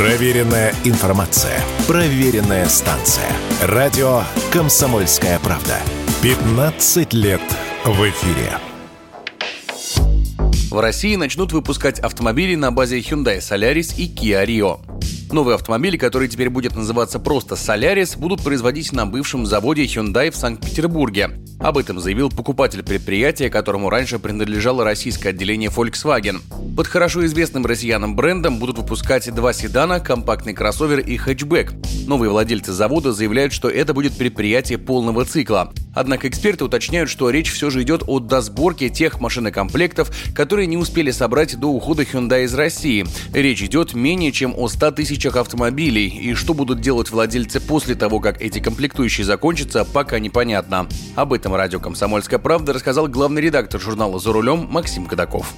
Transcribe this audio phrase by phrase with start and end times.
[0.00, 1.60] Проверенная информация.
[1.86, 3.30] Проверенная станция.
[3.60, 5.76] Радио «Комсомольская правда».
[6.22, 7.42] 15 лет
[7.84, 8.50] в эфире.
[10.70, 14.80] В России начнут выпускать автомобили на базе Hyundai Solaris и Kia Rio.
[15.30, 20.36] Новые автомобили, которые теперь будет называться просто Solaris, будут производить на бывшем заводе Hyundai в
[20.36, 21.42] Санкт-Петербурге.
[21.60, 26.40] Об этом заявил покупатель предприятия, которому раньше принадлежало российское отделение Volkswagen.
[26.74, 31.74] Под хорошо известным россиянам брендом будут выпускать два седана, компактный кроссовер и хэтчбэк.
[32.06, 35.70] Новые владельцы завода заявляют, что это будет предприятие полного цикла.
[35.94, 41.10] Однако эксперты уточняют, что речь все же идет о досборке тех машинокомплектов, которые не успели
[41.10, 43.04] собрать до ухода Hyundai из России.
[43.32, 48.20] Речь идет менее чем о 100 тысячах автомобилей, и что будут делать владельцы после того,
[48.20, 50.86] как эти комплектующие закончатся, пока непонятно.
[51.16, 55.54] Об этом радио «Комсомольская правда» рассказал главный редактор журнала «За рулем» Максим Кадаков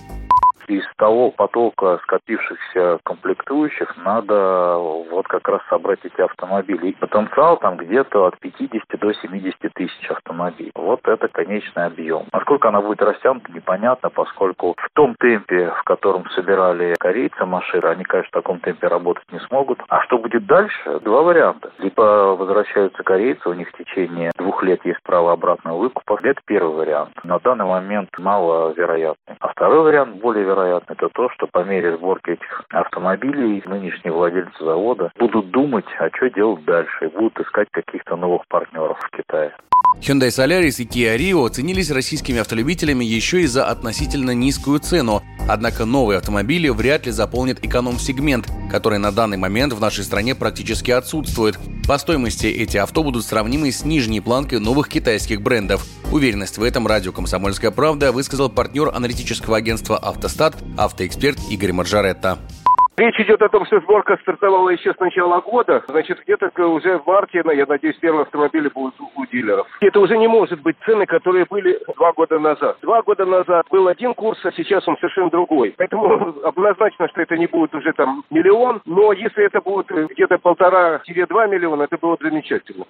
[0.69, 4.77] из того потока скопившихся комплектующих надо
[5.11, 6.89] вот как раз собрать эти автомобили.
[6.89, 10.72] И потенциал там где-то от 50 до 70 тысяч автомобилей.
[10.75, 12.27] Вот это конечный объем.
[12.33, 18.05] Насколько она будет растянута, непонятно, поскольку в том темпе, в котором собирали корейцы машины, они,
[18.05, 19.81] конечно, в таком темпе работать не смогут.
[19.89, 21.00] А что будет дальше?
[21.00, 21.70] Два варианта.
[21.78, 26.19] Либо возвращаются корейцы, у них в течение двух лет есть право обратного выкупа.
[26.22, 27.12] Это первый вариант.
[27.25, 29.37] На данный момент маловероятный.
[29.41, 34.64] А второй вариант более вероятно, это то, что по мере сборки этих автомобилей нынешние владельцы
[34.64, 39.53] завода будут думать, а что делать дальше, и будут искать каких-то новых партнеров в Китае.
[40.01, 45.23] Hyundai Solaris и Kia Rio ценились российскими автолюбителями еще и за относительно низкую цену.
[45.49, 50.91] Однако новые автомобили вряд ли заполнят эконом-сегмент, который на данный момент в нашей стране практически
[50.91, 51.59] отсутствует.
[51.87, 55.87] По стоимости эти авто будут сравнимы с нижней планкой новых китайских брендов.
[56.11, 62.39] Уверенность в этом радио «Комсомольская правда» высказал партнер аналитического агентства «Автостат» автоэксперт Игорь Маржаретта.
[62.97, 65.83] Речь идет о том, что сборка стартовала еще с начала года.
[65.89, 69.67] Значит, где-то уже в марте, я надеюсь, первые автомобили будут у дилеров.
[69.81, 72.77] Это уже не может быть цены, которые были два года назад.
[72.83, 75.75] Два года назад был один курс, а сейчас он совершенно другой.
[75.78, 81.47] Поэтому однозначно, что это не будет уже там миллион, но если это будет где-то полтора-два
[81.47, 82.84] миллиона, это было замечательно.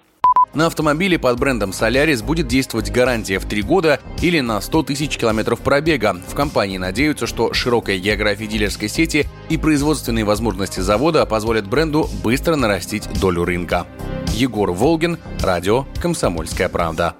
[0.53, 5.17] На автомобиле под брендом Solaris будет действовать гарантия в 3 года или на 100 тысяч
[5.17, 6.15] километров пробега.
[6.27, 12.55] В компании надеются, что широкая география дилерской сети и производственные возможности завода позволят бренду быстро
[12.55, 13.87] нарастить долю рынка.
[14.27, 17.15] Егор Волгин, радио «Комсомольская правда».